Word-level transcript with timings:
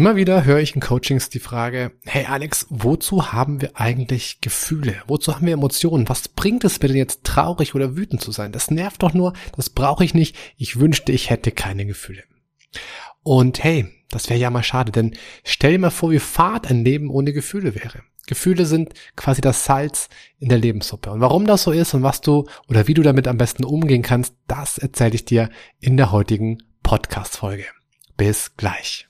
Immer 0.00 0.16
wieder 0.16 0.46
höre 0.46 0.60
ich 0.60 0.74
in 0.74 0.80
Coachings 0.80 1.28
die 1.28 1.40
Frage, 1.40 1.92
hey 2.06 2.24
Alex, 2.24 2.66
wozu 2.70 3.34
haben 3.34 3.60
wir 3.60 3.78
eigentlich 3.78 4.40
Gefühle? 4.40 4.94
Wozu 5.06 5.34
haben 5.34 5.44
wir 5.44 5.52
Emotionen? 5.52 6.08
Was 6.08 6.26
bringt 6.26 6.64
es 6.64 6.80
mir 6.80 6.88
denn 6.88 6.96
jetzt 6.96 7.22
traurig 7.22 7.74
oder 7.74 7.98
wütend 7.98 8.22
zu 8.22 8.32
sein? 8.32 8.50
Das 8.50 8.70
nervt 8.70 9.02
doch 9.02 9.12
nur, 9.12 9.34
das 9.56 9.68
brauche 9.68 10.02
ich 10.02 10.14
nicht. 10.14 10.36
Ich 10.56 10.80
wünschte, 10.80 11.12
ich 11.12 11.28
hätte 11.28 11.52
keine 11.52 11.84
Gefühle. 11.84 12.22
Und 13.22 13.62
hey, 13.62 13.88
das 14.08 14.30
wäre 14.30 14.40
ja 14.40 14.48
mal 14.48 14.62
schade, 14.62 14.90
denn 14.90 15.18
stell 15.44 15.72
dir 15.72 15.78
mal 15.78 15.90
vor, 15.90 16.10
wie 16.10 16.18
fad 16.18 16.70
ein 16.70 16.82
Leben 16.82 17.10
ohne 17.10 17.34
Gefühle 17.34 17.74
wäre. 17.74 18.00
Gefühle 18.26 18.64
sind 18.64 18.94
quasi 19.16 19.42
das 19.42 19.66
Salz 19.66 20.08
in 20.38 20.48
der 20.48 20.56
Lebenssuppe. 20.56 21.10
Und 21.10 21.20
warum 21.20 21.46
das 21.46 21.64
so 21.64 21.72
ist 21.72 21.92
und 21.92 22.02
was 22.02 22.22
du 22.22 22.46
oder 22.68 22.88
wie 22.88 22.94
du 22.94 23.02
damit 23.02 23.28
am 23.28 23.36
besten 23.36 23.64
umgehen 23.64 24.00
kannst, 24.00 24.34
das 24.46 24.78
erzähle 24.78 25.16
ich 25.16 25.26
dir 25.26 25.50
in 25.78 25.98
der 25.98 26.10
heutigen 26.10 26.62
Podcast-Folge. 26.82 27.66
Bis 28.16 28.56
gleich. 28.56 29.09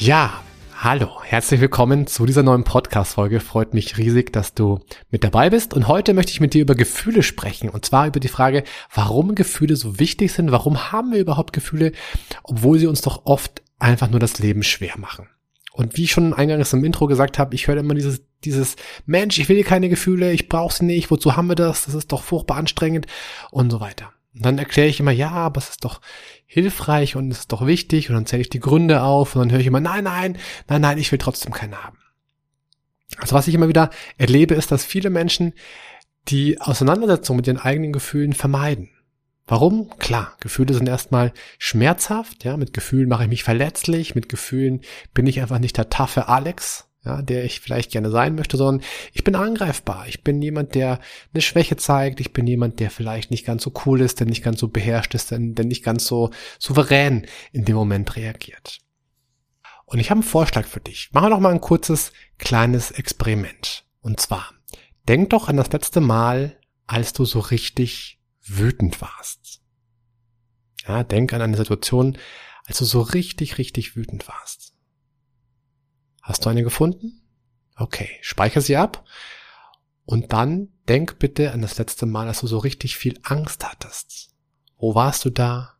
Ja, 0.00 0.42
hallo, 0.78 1.22
herzlich 1.22 1.60
willkommen 1.60 2.06
zu 2.06 2.24
dieser 2.24 2.42
neuen 2.42 2.64
Podcast-Folge. 2.64 3.38
Freut 3.38 3.74
mich 3.74 3.98
riesig, 3.98 4.32
dass 4.32 4.54
du 4.54 4.80
mit 5.10 5.24
dabei 5.24 5.50
bist. 5.50 5.74
Und 5.74 5.88
heute 5.88 6.14
möchte 6.14 6.32
ich 6.32 6.40
mit 6.40 6.54
dir 6.54 6.62
über 6.62 6.74
Gefühle 6.74 7.22
sprechen. 7.22 7.68
Und 7.68 7.84
zwar 7.84 8.06
über 8.06 8.18
die 8.18 8.28
Frage, 8.28 8.64
warum 8.94 9.34
Gefühle 9.34 9.76
so 9.76 9.98
wichtig 9.98 10.32
sind. 10.32 10.52
Warum 10.52 10.90
haben 10.90 11.12
wir 11.12 11.20
überhaupt 11.20 11.52
Gefühle, 11.52 11.92
obwohl 12.44 12.78
sie 12.78 12.86
uns 12.86 13.02
doch 13.02 13.26
oft 13.26 13.60
einfach 13.78 14.08
nur 14.08 14.20
das 14.20 14.38
Leben 14.38 14.62
schwer 14.62 14.96
machen. 14.96 15.28
Und 15.74 15.98
wie 15.98 16.04
ich 16.04 16.12
schon 16.12 16.32
eingangs 16.32 16.72
im 16.72 16.82
Intro 16.82 17.06
gesagt 17.06 17.38
habe, 17.38 17.54
ich 17.54 17.68
höre 17.68 17.76
immer 17.76 17.94
dieses, 17.94 18.22
dieses 18.42 18.76
Mensch, 19.04 19.38
ich 19.38 19.50
will 19.50 19.62
keine 19.64 19.90
Gefühle, 19.90 20.32
ich 20.32 20.48
brauche 20.48 20.74
sie 20.74 20.86
nicht, 20.86 21.10
wozu 21.10 21.36
haben 21.36 21.48
wir 21.48 21.56
das? 21.56 21.84
Das 21.84 21.94
ist 21.94 22.10
doch 22.10 22.22
furchtbar 22.22 22.56
anstrengend 22.56 23.06
und 23.50 23.68
so 23.68 23.80
weiter. 23.80 24.14
Und 24.34 24.44
dann 24.44 24.58
erkläre 24.58 24.88
ich 24.88 25.00
immer, 25.00 25.10
ja, 25.10 25.30
aber 25.30 25.58
es 25.58 25.70
ist 25.70 25.84
doch 25.84 26.00
hilfreich 26.46 27.16
und 27.16 27.30
es 27.30 27.40
ist 27.40 27.52
doch 27.52 27.66
wichtig 27.66 28.08
und 28.08 28.14
dann 28.14 28.26
zähle 28.26 28.42
ich 28.42 28.50
die 28.50 28.60
Gründe 28.60 29.02
auf 29.02 29.34
und 29.34 29.40
dann 29.40 29.50
höre 29.50 29.60
ich 29.60 29.66
immer, 29.66 29.80
nein, 29.80 30.04
nein, 30.04 30.38
nein, 30.68 30.80
nein, 30.80 30.98
ich 30.98 31.10
will 31.10 31.18
trotzdem 31.18 31.52
keinen 31.52 31.82
haben. 31.82 31.98
Also 33.18 33.34
was 33.34 33.48
ich 33.48 33.54
immer 33.54 33.68
wieder 33.68 33.90
erlebe, 34.18 34.54
ist, 34.54 34.70
dass 34.70 34.84
viele 34.84 35.10
Menschen 35.10 35.54
die 36.28 36.60
Auseinandersetzung 36.60 37.36
mit 37.36 37.46
ihren 37.46 37.58
eigenen 37.58 37.92
Gefühlen 37.92 38.32
vermeiden. 38.32 38.90
Warum? 39.46 39.90
Klar, 39.98 40.36
Gefühle 40.38 40.74
sind 40.74 40.88
erstmal 40.88 41.32
schmerzhaft, 41.58 42.44
ja, 42.44 42.56
mit 42.56 42.72
Gefühlen 42.72 43.08
mache 43.08 43.24
ich 43.24 43.28
mich 43.28 43.42
verletzlich, 43.42 44.14
mit 44.14 44.28
Gefühlen 44.28 44.82
bin 45.12 45.26
ich 45.26 45.40
einfach 45.40 45.58
nicht 45.58 45.76
der 45.76 45.90
taffe 45.90 46.28
Alex, 46.28 46.89
ja, 47.04 47.22
der 47.22 47.44
ich 47.44 47.60
vielleicht 47.60 47.90
gerne 47.90 48.10
sein 48.10 48.34
möchte, 48.34 48.56
sondern 48.56 48.86
ich 49.12 49.24
bin 49.24 49.34
angreifbar. 49.34 50.06
Ich 50.06 50.22
bin 50.22 50.42
jemand, 50.42 50.74
der 50.74 51.00
eine 51.32 51.40
Schwäche 51.40 51.76
zeigt. 51.76 52.20
Ich 52.20 52.32
bin 52.32 52.46
jemand, 52.46 52.78
der 52.78 52.90
vielleicht 52.90 53.30
nicht 53.30 53.46
ganz 53.46 53.62
so 53.62 53.72
cool 53.86 54.02
ist, 54.02 54.20
der 54.20 54.26
nicht 54.26 54.42
ganz 54.42 54.60
so 54.60 54.68
beherrscht 54.68 55.14
ist, 55.14 55.30
der, 55.30 55.38
nicht 55.38 55.82
ganz 55.82 56.06
so 56.06 56.30
souverän 56.58 57.26
in 57.52 57.64
dem 57.64 57.76
Moment 57.76 58.16
reagiert. 58.16 58.80
Und 59.86 59.98
ich 59.98 60.10
habe 60.10 60.20
einen 60.20 60.28
Vorschlag 60.28 60.66
für 60.66 60.80
dich. 60.80 61.08
Machen 61.12 61.26
wir 61.26 61.30
noch 61.30 61.40
mal 61.40 61.52
ein 61.52 61.60
kurzes, 61.60 62.12
kleines 62.38 62.90
Experiment. 62.90 63.84
Und 64.02 64.20
zwar, 64.20 64.52
denk 65.08 65.30
doch 65.30 65.48
an 65.48 65.56
das 65.56 65.72
letzte 65.72 66.00
Mal, 66.00 66.58
als 66.86 67.12
du 67.12 67.24
so 67.24 67.40
richtig 67.40 68.20
wütend 68.42 69.00
warst. 69.00 69.62
Ja, 70.86 71.02
denk 71.02 71.32
an 71.32 71.42
eine 71.42 71.56
Situation, 71.56 72.18
als 72.66 72.78
du 72.78 72.84
so 72.84 73.00
richtig, 73.00 73.58
richtig 73.58 73.96
wütend 73.96 74.28
warst. 74.28 74.69
Hast 76.30 76.46
du 76.46 76.48
eine 76.48 76.62
gefunden? 76.62 77.20
Okay, 77.74 78.08
speicher 78.20 78.60
sie 78.60 78.76
ab 78.76 79.04
und 80.04 80.32
dann 80.32 80.68
denk 80.88 81.18
bitte 81.18 81.50
an 81.50 81.60
das 81.60 81.76
letzte 81.76 82.06
Mal, 82.06 82.28
als 82.28 82.38
du 82.38 82.46
so 82.46 82.58
richtig 82.58 82.96
viel 82.96 83.18
Angst 83.24 83.66
hattest. 83.68 84.30
Wo 84.78 84.94
warst 84.94 85.24
du 85.24 85.30
da? 85.30 85.74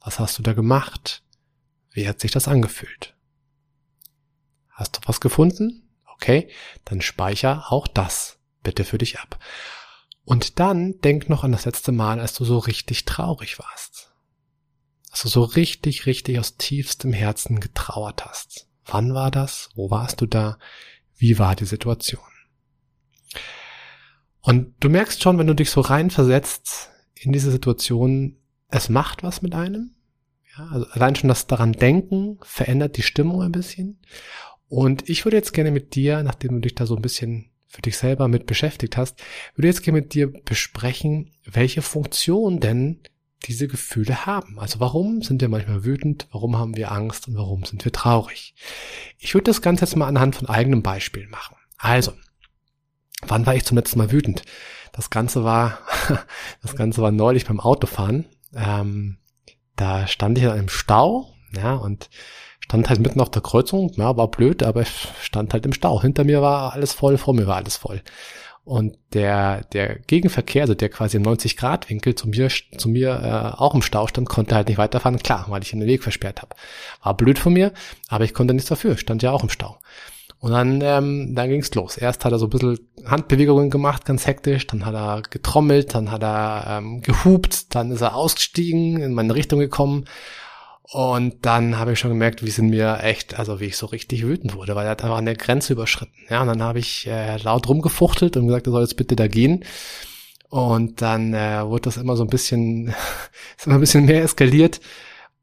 Was 0.00 0.18
hast 0.18 0.38
du 0.38 0.42
da 0.42 0.54
gemacht? 0.54 1.22
Wie 1.90 2.08
hat 2.08 2.20
sich 2.20 2.30
das 2.30 2.48
angefühlt? 2.48 3.14
Hast 4.70 4.96
du 4.96 5.00
was 5.04 5.20
gefunden? 5.20 5.86
Okay, 6.14 6.48
dann 6.86 7.02
speicher 7.02 7.70
auch 7.70 7.86
das 7.86 8.38
bitte 8.62 8.84
für 8.84 8.96
dich 8.96 9.20
ab. 9.20 9.38
Und 10.24 10.58
dann 10.58 11.00
denk 11.02 11.28
noch 11.28 11.44
an 11.44 11.52
das 11.52 11.66
letzte 11.66 11.92
Mal, 11.92 12.18
als 12.18 12.32
du 12.32 12.46
so 12.46 12.56
richtig 12.56 13.04
traurig 13.04 13.58
warst. 13.58 14.10
Als 15.10 15.20
du 15.20 15.28
so 15.28 15.42
richtig, 15.44 16.06
richtig 16.06 16.38
aus 16.38 16.56
tiefstem 16.56 17.12
Herzen 17.12 17.60
getrauert 17.60 18.24
hast. 18.24 18.71
Wann 18.92 19.14
war 19.14 19.30
das? 19.30 19.70
Wo 19.74 19.90
warst 19.90 20.20
du 20.20 20.26
da? 20.26 20.58
Wie 21.16 21.38
war 21.38 21.56
die 21.56 21.64
Situation? 21.64 22.20
Und 24.40 24.74
du 24.80 24.90
merkst 24.90 25.22
schon, 25.22 25.38
wenn 25.38 25.46
du 25.46 25.54
dich 25.54 25.70
so 25.70 25.80
reinversetzt 25.80 26.90
in 27.14 27.32
diese 27.32 27.50
Situation, 27.50 28.36
es 28.68 28.90
macht 28.90 29.22
was 29.22 29.40
mit 29.40 29.54
einem. 29.54 29.94
Ja, 30.56 30.66
also 30.66 30.86
allein 30.90 31.16
schon 31.16 31.28
das 31.28 31.46
daran 31.46 31.72
denken 31.72 32.38
verändert 32.42 32.98
die 32.98 33.02
Stimmung 33.02 33.40
ein 33.40 33.52
bisschen. 33.52 33.98
Und 34.68 35.08
ich 35.08 35.24
würde 35.24 35.38
jetzt 35.38 35.54
gerne 35.54 35.70
mit 35.70 35.94
dir, 35.94 36.22
nachdem 36.22 36.52
du 36.52 36.60
dich 36.60 36.74
da 36.74 36.84
so 36.84 36.94
ein 36.94 37.02
bisschen 37.02 37.50
für 37.68 37.80
dich 37.80 37.96
selber 37.96 38.28
mit 38.28 38.44
beschäftigt 38.44 38.98
hast, 38.98 39.22
würde 39.54 39.68
jetzt 39.68 39.82
gerne 39.82 40.00
mit 40.00 40.12
dir 40.12 40.30
besprechen, 40.30 41.30
welche 41.44 41.80
Funktion 41.80 42.60
denn 42.60 43.00
diese 43.42 43.68
Gefühle 43.68 44.26
haben. 44.26 44.58
Also 44.58 44.80
warum 44.80 45.22
sind 45.22 45.40
wir 45.40 45.48
manchmal 45.48 45.84
wütend, 45.84 46.28
warum 46.30 46.56
haben 46.56 46.76
wir 46.76 46.92
Angst 46.92 47.28
und 47.28 47.36
warum 47.36 47.64
sind 47.64 47.84
wir 47.84 47.92
traurig? 47.92 48.54
Ich 49.18 49.34
würde 49.34 49.44
das 49.44 49.62
Ganze 49.62 49.84
jetzt 49.84 49.96
mal 49.96 50.06
anhand 50.06 50.36
von 50.36 50.48
eigenem 50.48 50.82
Beispiel 50.82 51.28
machen. 51.28 51.56
Also, 51.76 52.12
wann 53.26 53.46
war 53.46 53.54
ich 53.54 53.64
zum 53.64 53.76
letzten 53.76 53.98
Mal 53.98 54.12
wütend? 54.12 54.42
Das 54.92 55.10
Ganze 55.10 55.44
war, 55.44 55.78
das 56.62 56.76
Ganze 56.76 57.02
war 57.02 57.10
neulich 57.10 57.46
beim 57.46 57.60
Autofahren. 57.60 58.26
Ähm, 58.54 59.18
da 59.76 60.06
stand 60.06 60.38
ich 60.38 60.44
in 60.44 60.50
einem 60.50 60.68
Stau, 60.68 61.32
ja, 61.56 61.74
und 61.74 62.10
stand 62.60 62.88
halt 62.88 63.00
mitten 63.00 63.20
auf 63.20 63.30
der 63.30 63.42
Kreuzung, 63.42 63.92
ja, 63.96 64.16
war 64.16 64.30
blöd, 64.30 64.62
aber 64.62 64.82
ich 64.82 65.08
stand 65.20 65.52
halt 65.52 65.66
im 65.66 65.72
Stau. 65.72 66.00
Hinter 66.00 66.24
mir 66.24 66.42
war 66.42 66.72
alles 66.72 66.92
voll, 66.92 67.18
vor 67.18 67.34
mir 67.34 67.46
war 67.46 67.56
alles 67.56 67.76
voll. 67.76 68.02
Und 68.64 68.96
der, 69.12 69.64
der 69.72 69.98
Gegenverkehr, 69.98 70.62
also 70.62 70.74
der 70.74 70.88
quasi 70.88 71.16
im 71.16 71.24
90-Grad-Winkel 71.24 72.14
zu 72.14 72.28
mir, 72.28 72.48
zu 72.48 72.88
mir 72.88 73.10
äh, 73.10 73.60
auch 73.60 73.74
im 73.74 73.82
Stau 73.82 74.06
stand, 74.06 74.28
konnte 74.28 74.54
halt 74.54 74.68
nicht 74.68 74.78
weiterfahren. 74.78 75.18
Klar, 75.18 75.46
weil 75.48 75.62
ich 75.62 75.70
den 75.70 75.84
Weg 75.84 76.02
versperrt 76.04 76.42
habe. 76.42 76.54
War 77.02 77.16
blöd 77.16 77.40
von 77.40 77.52
mir, 77.52 77.72
aber 78.08 78.24
ich 78.24 78.34
konnte 78.34 78.54
nichts 78.54 78.68
dafür. 78.68 78.96
Stand 78.96 79.22
ja 79.22 79.32
auch 79.32 79.42
im 79.42 79.48
Stau. 79.48 79.78
Und 80.38 80.52
dann, 80.52 80.80
ähm, 80.80 81.34
dann 81.34 81.48
ging's 81.48 81.74
los. 81.74 81.96
Erst 81.96 82.24
hat 82.24 82.32
er 82.32 82.38
so 82.38 82.46
ein 82.46 82.50
bisschen 82.50 82.78
Handbewegungen 83.04 83.70
gemacht, 83.70 84.04
ganz 84.04 84.26
hektisch. 84.26 84.66
Dann 84.66 84.84
hat 84.84 84.94
er 84.94 85.22
getrommelt, 85.22 85.94
dann 85.94 86.10
hat 86.10 86.22
er 86.22 86.78
ähm, 86.78 87.00
gehupt, 87.00 87.74
dann 87.74 87.92
ist 87.92 88.00
er 88.00 88.16
ausgestiegen, 88.16 89.00
in 89.00 89.14
meine 89.14 89.34
Richtung 89.36 89.60
gekommen. 89.60 90.04
Und 90.92 91.46
dann 91.46 91.78
habe 91.78 91.94
ich 91.94 91.98
schon 91.98 92.10
gemerkt, 92.10 92.42
wie 92.44 92.50
es 92.50 92.58
in 92.58 92.68
mir 92.68 92.98
echt, 93.02 93.38
also 93.38 93.60
wie 93.60 93.64
ich 93.64 93.78
so 93.78 93.86
richtig 93.86 94.26
wütend 94.26 94.54
wurde, 94.54 94.74
weil 94.74 94.84
er 94.84 94.90
hat 94.90 95.02
einfach 95.02 95.16
eine 95.16 95.34
Grenze 95.34 95.72
überschritten. 95.72 96.12
Ja, 96.28 96.42
und 96.42 96.48
dann 96.48 96.62
habe 96.62 96.80
ich 96.80 97.06
äh, 97.06 97.38
laut 97.38 97.66
rumgefuchtelt 97.66 98.36
und 98.36 98.46
gesagt, 98.46 98.66
er 98.66 98.72
soll 98.72 98.82
jetzt 98.82 98.98
bitte 98.98 99.16
da 99.16 99.26
gehen. 99.26 99.64
Und 100.50 101.00
dann 101.00 101.32
äh, 101.32 101.64
wurde 101.64 101.84
das 101.84 101.96
immer 101.96 102.14
so 102.14 102.24
ein 102.24 102.28
bisschen, 102.28 102.88
ist 103.56 103.66
immer 103.66 103.76
ein 103.76 103.80
bisschen 103.80 104.04
mehr 104.04 104.22
eskaliert. 104.22 104.82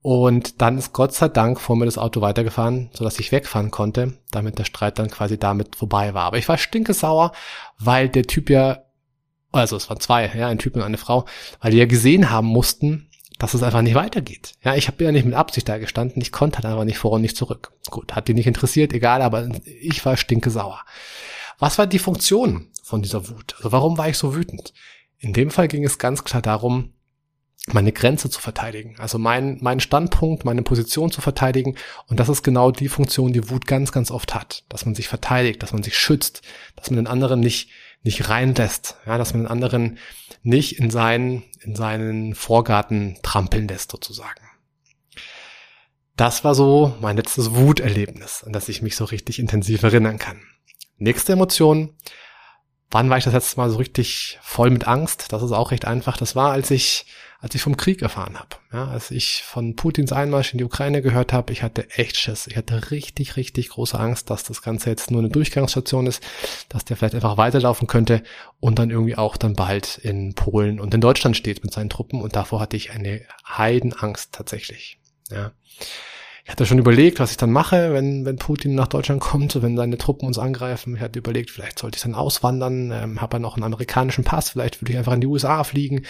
Und 0.04 0.62
dann 0.62 0.78
ist 0.78 0.94
Gott 0.94 1.16
sei 1.16 1.30
Dank 1.30 1.60
vor 1.60 1.76
mir 1.76 1.86
das 1.86 1.98
Auto 1.98 2.22
weitergefahren, 2.22 2.92
sodass 2.94 3.20
ich 3.20 3.32
wegfahren 3.32 3.72
konnte, 3.72 4.20
damit 4.30 4.60
der 4.60 4.66
Streit 4.66 5.00
dann 5.00 5.10
quasi 5.10 5.40
damit 5.40 5.76
vorbei 5.76 6.14
war. 6.14 6.26
Aber 6.26 6.38
ich 6.38 6.48
war 6.48 6.60
stinkesauer, 6.60 7.32
weil 7.80 8.08
der 8.08 8.24
Typ 8.24 8.52
ja, 8.52 8.84
also 9.52 9.78
es 9.78 9.90
waren 9.90 10.00
zwei, 10.00 10.32
ja, 10.38 10.48
ein 10.48 10.60
Typ 10.60 10.76
und 10.76 10.84
eine 10.84 10.98
Frau, 11.00 11.26
weil 11.60 11.72
die 11.72 11.80
ja 11.80 11.88
gesehen 11.88 12.30
haben 12.30 12.48
mussten, 12.48 13.09
dass 13.40 13.56
es 13.56 13.64
einfach 13.64 13.82
nicht 13.82 13.96
weitergeht. 13.96 14.54
Ja, 14.64 14.76
ich 14.76 14.88
habe 14.88 15.04
ja 15.04 15.12
nicht 15.12 15.26
mit 15.26 15.34
Absicht 15.34 15.68
da 15.68 15.80
gestanden, 15.80 16.22
ich 16.22 16.32
konnte 16.32 16.58
halt 16.58 16.66
einfach 16.66 16.84
nicht 16.84 17.00
vor 17.00 17.14
und 17.14 17.22
nicht 17.22 17.38
zurück. 17.38 17.72
Gut, 17.90 18.14
hat 18.16 18.28
die 18.28 18.36
nicht 18.36 18.48
interessiert, 18.48 18.94
egal, 18.94 19.24
aber 19.24 19.50
ich 19.66 20.06
war 20.06 20.18
stinkesauer. 20.18 20.82
Was 21.58 21.78
war 21.78 21.88
die 21.88 22.00
Funktion 22.00 22.68
von 22.84 23.02
dieser 23.02 23.30
Wut? 23.30 23.56
Also 23.58 23.72
warum 23.72 23.98
war 23.98 24.10
ich 24.10 24.18
so 24.18 24.36
wütend? 24.36 24.74
In 25.18 25.34
dem 25.34 25.52
Fall 25.52 25.68
ging 25.68 25.84
es 25.84 25.98
ganz 25.98 26.24
klar 26.24 26.42
darum, 26.42 26.94
meine 27.74 27.92
Grenze 27.92 28.30
zu 28.30 28.40
verteidigen. 28.40 28.96
Also 29.00 29.18
mein, 29.18 29.58
mein 29.62 29.80
Standpunkt, 29.80 30.46
meine 30.46 30.64
Position 30.64 31.12
zu 31.12 31.22
verteidigen. 31.22 31.76
Und 32.08 32.20
das 32.20 32.30
ist 32.30 32.44
genau 32.44 32.72
die 32.72 32.90
Funktion, 32.90 33.34
die 33.34 33.50
Wut 33.50 33.68
ganz, 33.68 33.92
ganz 33.92 34.12
oft 34.12 34.34
hat. 34.34 34.64
Dass 34.70 34.86
man 34.86 34.96
sich 34.96 35.08
verteidigt, 35.08 35.62
dass 35.62 35.74
man 35.74 35.84
sich 35.84 35.98
schützt, 35.98 36.42
dass 36.76 36.90
man 36.90 36.98
den 36.98 37.08
anderen 37.08 37.40
nicht, 37.40 37.70
nicht 38.04 38.30
reinlässt, 38.30 38.98
ja, 39.06 39.18
dass 39.18 39.34
man 39.34 39.44
den 39.44 39.52
anderen 39.52 39.98
nicht 40.42 40.80
in 40.80 40.90
seinen, 40.90 41.44
in 41.62 41.76
seinen 41.76 42.34
Vorgarten 42.36 43.18
trampeln 43.24 43.68
lässt 43.68 43.92
sozusagen. 43.92 44.42
Das 46.16 46.44
war 46.44 46.56
so 46.56 46.96
mein 47.02 47.16
letztes 47.16 47.56
Wuterlebnis, 47.56 48.44
an 48.44 48.52
das 48.52 48.70
ich 48.70 48.82
mich 48.82 48.96
so 48.96 49.06
richtig 49.06 49.40
intensiv 49.40 49.84
erinnern 49.84 50.18
kann. 50.18 50.42
Nächste 50.98 51.34
Emotion. 51.34 51.96
Wann 52.92 53.10
war 53.10 53.18
ich 53.18 53.24
das 53.24 53.34
letzte 53.34 53.58
Mal 53.58 53.70
so 53.70 53.78
richtig 53.78 54.40
voll 54.42 54.70
mit 54.72 54.88
Angst? 54.88 55.32
Das 55.32 55.44
ist 55.44 55.52
auch 55.52 55.72
recht 55.72 55.86
einfach. 55.86 56.18
Das 56.18 56.36
war, 56.36 56.52
als 56.52 56.72
ich 56.72 57.06
als 57.42 57.56
ich 57.56 57.62
vom 57.62 57.78
Krieg 57.78 58.02
erfahren 58.02 58.38
habe. 58.38 58.58
Ja, 58.74 58.90
als 58.90 59.12
ich 59.12 59.44
von 59.44 59.76
Putins 59.76 60.12
Einmarsch 60.12 60.52
in 60.52 60.58
die 60.58 60.66
Ukraine 60.66 61.02
gehört 61.02 61.32
habe, 61.32 61.54
ich 61.54 61.64
hatte 61.64 61.90
echt 61.92 62.18
Schiss. 62.18 62.48
Ich 62.48 62.58
hatte 62.58 62.92
richtig, 62.92 63.38
richtig 63.38 63.70
große 63.70 63.98
Angst, 63.98 64.30
dass 64.30 64.44
das 64.44 64.62
Ganze 64.62 64.90
jetzt 64.90 65.10
nur 65.10 65.22
eine 65.22 65.30
Durchgangsstation 65.30 66.06
ist, 66.06 66.22
dass 66.68 66.84
der 66.84 66.98
vielleicht 66.98 67.16
einfach 67.16 67.38
weiterlaufen 67.38 67.88
könnte 67.88 68.24
und 68.60 68.78
dann 68.78 68.90
irgendwie 68.90 69.16
auch 69.16 69.38
dann 69.38 69.54
bald 69.54 70.00
in 70.00 70.36
Polen 70.36 70.82
und 70.82 70.94
in 70.94 71.02
Deutschland 71.02 71.38
steht 71.38 71.64
mit 71.64 71.72
seinen 71.72 71.90
Truppen. 71.90 72.22
Und 72.22 72.36
davor 72.36 72.60
hatte 72.60 72.76
ich 72.76 72.92
eine 72.92 73.22
Heidenangst 73.48 74.34
tatsächlich. 74.34 75.00
Ja. 75.32 75.52
Ich 76.50 76.52
hatte 76.54 76.66
schon 76.66 76.80
überlegt, 76.80 77.20
was 77.20 77.30
ich 77.30 77.38
dann 77.38 77.52
mache, 77.52 77.94
wenn, 77.94 78.26
wenn 78.26 78.38
Putin 78.38 78.74
nach 78.74 78.88
Deutschland 78.88 79.22
kommt, 79.22 79.62
wenn 79.62 79.78
seine 79.78 80.00
Truppen 80.00 80.26
uns 80.26 80.40
angreifen. 80.40 80.96
Ich 80.96 81.02
hatte 81.02 81.20
überlegt, 81.20 81.52
vielleicht 81.52 81.78
sollte 81.78 81.98
ich 81.98 82.02
dann 82.02 82.16
auswandern, 82.16 82.92
ähm, 82.92 83.22
habe 83.22 83.36
ja 83.36 83.40
noch 83.40 83.56
einen 83.56 83.66
amerikanischen 83.66 84.24
Pass, 84.24 84.50
vielleicht 84.50 84.82
würde 84.82 84.92
ich 84.92 84.98
einfach 84.98 85.14
in 85.14 85.22
die 85.22 85.28
USA 85.28 85.64
fliegen. 85.64 86.08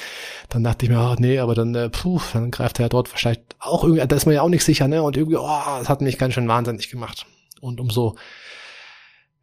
Dann 0.47 0.63
dachte 0.63 0.86
ich 0.86 0.91
mir, 0.91 1.01
oh, 1.01 1.15
nee, 1.19 1.39
aber 1.39 1.56
dann, 1.56 1.75
äh, 1.75 1.89
puh, 1.89 2.21
dann 2.31 2.51
greift 2.51 2.80
er 2.80 2.86
ja 2.86 2.89
dort 2.89 3.09
vielleicht 3.09 3.57
auch 3.59 3.83
irgendwie, 3.83 4.07
da 4.07 4.15
ist 4.15 4.27
man 4.27 4.36
ja 4.36 4.41
auch 4.41 4.47
nicht 4.47 4.63
sicher, 4.63 4.88
ne? 4.88 5.03
Und 5.03 5.18
irgendwie, 5.18 5.36
oh, 5.36 5.62
das 5.77 5.89
hat 5.89 6.00
mich 6.00 6.18
ganz 6.18 6.36
schön 6.36 6.47
wahnsinnig 6.47 6.89
gemacht. 6.89 7.25
Und 7.59 7.81
umso, 7.81 8.15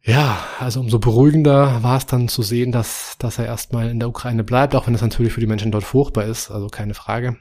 ja, 0.01 0.47
also 0.59 0.79
umso 0.79 0.97
beruhigender 0.97 1.83
war 1.83 1.97
es 1.97 2.07
dann 2.07 2.27
zu 2.27 2.41
sehen, 2.41 2.71
dass, 2.71 3.17
dass 3.19 3.37
er 3.37 3.45
erstmal 3.45 3.91
in 3.91 3.99
der 3.99 4.09
Ukraine 4.09 4.43
bleibt, 4.43 4.73
auch 4.73 4.87
wenn 4.87 4.95
es 4.95 5.03
natürlich 5.03 5.33
für 5.33 5.41
die 5.41 5.47
Menschen 5.47 5.71
dort 5.71 5.83
furchtbar 5.83 6.23
ist, 6.23 6.49
also 6.49 6.69
keine 6.69 6.95
Frage. 6.95 7.37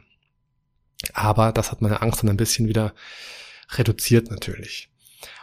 Aber 1.14 1.52
das 1.52 1.72
hat 1.72 1.80
meine 1.80 2.02
Angst 2.02 2.22
dann 2.22 2.28
ein 2.28 2.36
bisschen 2.36 2.68
wieder 2.68 2.92
reduziert 3.70 4.30
natürlich. 4.30 4.88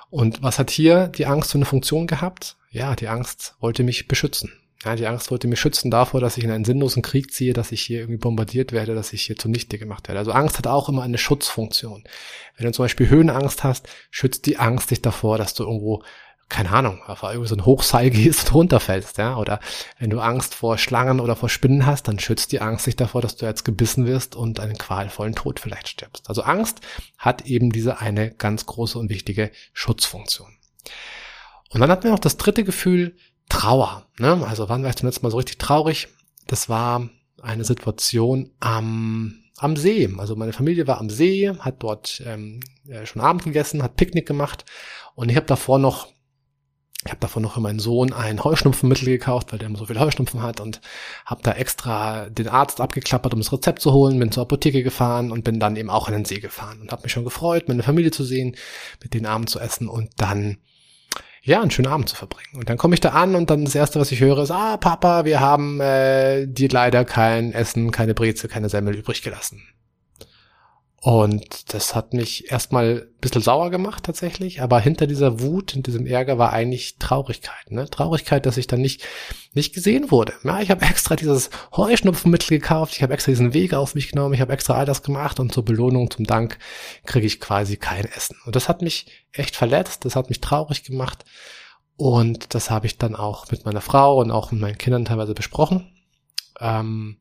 Und 0.10 0.44
was 0.44 0.60
hat 0.60 0.70
hier 0.70 1.08
die 1.08 1.26
Angst 1.26 1.52
für 1.52 1.58
eine 1.58 1.66
Funktion 1.66 2.08
gehabt? 2.08 2.58
Ja, 2.70 2.96
die 2.96 3.08
Angst 3.08 3.56
wollte 3.60 3.84
mich 3.84 4.08
beschützen. 4.08 4.52
Ja, 4.84 4.96
die 4.96 5.08
Angst 5.08 5.32
wollte 5.32 5.48
mich 5.48 5.60
schützen 5.60 5.90
davor, 5.90 6.20
dass 6.20 6.38
ich 6.38 6.44
in 6.44 6.52
einen 6.52 6.66
sinnlosen 6.66 7.02
Krieg 7.02 7.34
ziehe, 7.34 7.54
dass 7.54 7.72
ich 7.72 7.82
hier 7.82 8.02
irgendwie 8.02 8.20
bombardiert 8.20 8.74
werde, 8.74 8.96
dass 8.96 9.14
ich 9.14 9.24
hier 9.24 9.38
zunichte 9.38 9.78
gemacht 9.78 10.08
werde. 10.08 10.20
Also 10.20 10.32
Angst 10.34 10.58
hat 10.58 10.68
auch 10.68 10.90
immer 10.90 11.04
eine 11.04 11.18
Schutzfunktion. 11.18 12.04
Wenn 12.58 12.66
du 12.66 12.74
zum 12.74 12.84
Beispiel 12.84 13.10
Höhenangst 13.10 13.64
hast, 13.64 13.88
schützt 14.12 14.46
die 14.46 14.58
Angst 14.58 14.92
dich 14.92 15.02
davor, 15.02 15.38
dass 15.38 15.54
du 15.54 15.64
irgendwo 15.64 16.04
keine 16.50 16.72
Ahnung, 16.72 17.02
auf 17.08 17.24
irgendwie 17.24 17.48
so 17.48 17.56
ein 17.56 17.66
Hochseil 17.66 18.10
gehst 18.12 18.50
und 18.50 18.54
runterfällst, 18.54 19.18
ja, 19.18 19.38
oder 19.38 19.60
wenn 20.00 20.10
du 20.10 20.20
Angst 20.20 20.56
vor 20.56 20.78
Schlangen 20.78 21.20
oder 21.20 21.36
vor 21.36 21.50
Spinnen 21.50 21.86
hast, 21.86 22.08
dann 22.08 22.20
schützt 22.20 22.52
die 22.52 22.62
Angst 22.62 22.86
dich 22.86 22.96
davor, 22.96 23.22
dass 23.22 23.36
du 23.36 23.46
jetzt 23.46 23.64
gebissen 23.64 24.06
wirst 24.06 24.36
und 24.36 24.60
einen 24.60 24.78
qualvollen 24.78 25.36
Tod 25.36 25.60
vielleicht 25.60 25.88
stirbst. 25.88 26.30
Also 26.30 26.44
Angst 26.44 26.82
hat 27.18 27.46
eben 27.46 27.72
diese 27.72 28.00
eine 28.00 28.32
ganz 28.32 28.66
große 28.66 28.98
und 29.00 29.10
wichtige 29.10 29.52
Schutzfunktion. 29.74 30.52
Und 31.70 31.80
dann 31.80 31.90
hatten 31.90 32.04
wir 32.04 32.12
noch 32.12 32.20
das 32.20 32.38
dritte 32.38 32.64
Gefühl, 32.64 33.16
Trauer. 33.50 34.08
Ne? 34.20 34.46
Also 34.48 34.70
wann 34.70 34.84
war 34.84 34.90
ich 34.90 34.96
zum 34.96 35.08
letzten 35.08 35.26
Mal 35.26 35.32
so 35.32 35.38
richtig 35.38 35.58
traurig? 35.58 36.08
Das 36.48 36.70
war 36.70 37.10
eine 37.42 37.64
Situation 37.64 38.52
am 38.60 39.40
am 39.58 39.78
See. 39.78 40.10
Also 40.18 40.36
meine 40.36 40.54
Familie 40.54 40.88
war 40.88 41.00
am 41.00 41.10
See, 41.10 41.50
hat 41.60 41.84
dort 41.84 42.22
ähm, 42.26 42.60
schon 43.06 43.22
Abend 43.22 43.44
gegessen, 43.44 43.84
hat 43.84 43.96
Picknick 43.96 44.28
gemacht 44.28 44.66
und 45.16 45.30
ich 45.30 45.36
habe 45.36 45.46
davor 45.46 45.80
noch 45.80 46.08
ich 47.06 47.12
habe 47.12 47.20
davon 47.20 47.44
noch 47.44 47.56
für 47.56 47.60
meinen 47.60 47.80
Sohn 47.80 48.14
ein 48.14 48.44
Heuschnupfenmittel 48.44 49.06
gekauft, 49.06 49.52
weil 49.52 49.60
der 49.60 49.68
immer 49.68 49.78
so 49.78 49.86
viel 49.86 50.00
Heuschnupfen 50.00 50.42
hat 50.42 50.60
und 50.60 50.80
habe 51.26 51.42
da 51.44 51.52
extra 51.52 52.30
den 52.30 52.48
Arzt 52.48 52.80
abgeklappert, 52.80 53.34
um 53.34 53.40
das 53.40 53.52
Rezept 53.52 53.82
zu 53.82 53.92
holen, 53.92 54.20
bin 54.20 54.32
zur 54.32 54.44
Apotheke 54.44 54.84
gefahren 54.84 55.32
und 55.32 55.44
bin 55.44 55.60
dann 55.60 55.76
eben 55.76 55.90
auch 55.90 56.08
an 56.08 56.14
den 56.14 56.26
See 56.26 56.40
gefahren 56.40 56.80
und 56.82 56.92
habe 56.92 57.04
mich 57.04 57.12
schon 57.12 57.26
gefreut, 57.26 57.68
meine 57.68 57.84
Familie 57.84 58.12
zu 58.12 58.24
sehen, 58.24 58.56
mit 59.02 59.14
denen 59.14 59.26
Abend 59.26 59.50
zu 59.50 59.60
essen 59.60 59.90
und 59.90 60.12
dann 60.18 60.58
ja, 61.46 61.62
einen 61.62 61.72
schönen 61.72 61.92
Abend 61.92 62.08
zu 62.08 62.16
verbringen. 62.16 62.56
Und 62.56 62.70
dann 62.70 62.78
komme 62.78 62.94
ich 62.94 63.02
da 63.02 63.10
an 63.10 63.36
und 63.36 63.50
dann 63.50 63.66
das 63.66 63.76
Erste, 63.76 64.00
was 64.00 64.14
ich 64.14 64.22
höre, 64.22 64.44
ist, 64.44 64.52
ah, 64.52 64.78
Papa, 64.78 65.26
wir 65.26 65.42
haben 65.42 65.82
äh, 65.82 66.48
dir 66.48 66.70
leider 66.70 67.04
kein 67.04 67.52
Essen, 67.52 67.92
keine 67.92 68.14
Breze, 68.14 68.48
keine 68.48 68.70
Semmel 68.70 68.96
übrig 68.96 69.22
gelassen. 69.24 69.62
Und 71.06 71.74
das 71.74 71.96
hat 71.96 72.14
mich 72.14 72.50
erstmal 72.50 73.10
ein 73.10 73.20
bisschen 73.20 73.42
sauer 73.42 73.70
gemacht 73.72 74.06
tatsächlich, 74.06 74.62
aber 74.62 74.80
hinter 74.80 75.06
dieser 75.06 75.42
Wut, 75.42 75.76
in 75.76 75.84
diesem 75.84 76.06
Ärger 76.06 76.38
war 76.38 76.54
eigentlich 76.54 76.96
Traurigkeit. 76.98 77.72
Ne? 77.72 77.90
Traurigkeit, 77.90 78.46
dass 78.46 78.56
ich 78.56 78.68
dann 78.68 78.80
nicht, 78.80 79.04
nicht 79.54 79.74
gesehen 79.74 80.12
wurde. 80.12 80.32
Ja, 80.46 80.62
ich 80.62 80.72
habe 80.72 80.86
extra 80.86 81.18
dieses 81.18 81.50
Heuschnupfenmittel 81.76 82.58
gekauft, 82.58 82.94
ich 82.96 83.04
habe 83.04 83.14
extra 83.14 83.34
diesen 83.34 83.54
Weg 83.54 83.74
auf 83.74 83.96
mich 83.96 84.12
genommen, 84.12 84.34
ich 84.34 84.40
habe 84.40 84.54
extra 84.54 84.76
all 84.76 84.86
das 84.86 85.04
gemacht 85.04 85.42
und 85.42 85.54
zur 85.54 85.66
Belohnung, 85.66 86.10
zum 86.10 86.24
Dank 86.24 86.58
kriege 87.06 87.28
ich 87.28 87.42
quasi 87.42 87.76
kein 87.76 88.06
Essen. 88.06 88.38
Und 88.46 88.56
das 88.56 88.70
hat 88.70 88.82
mich 88.82 89.08
echt 89.34 89.58
verletzt, 89.58 90.06
das 90.06 90.16
hat 90.16 90.30
mich 90.30 90.40
traurig 90.40 90.86
gemacht 90.86 91.26
und 91.98 92.56
das 92.56 92.70
habe 92.70 92.86
ich 92.86 92.98
dann 92.98 93.18
auch 93.18 93.52
mit 93.52 93.66
meiner 93.66 93.82
Frau 93.82 94.22
und 94.22 94.32
auch 94.32 94.54
mit 94.54 94.62
meinen 94.62 94.78
Kindern 94.78 95.04
teilweise 95.04 95.34
besprochen. 95.34 95.92
Ähm, 96.62 97.18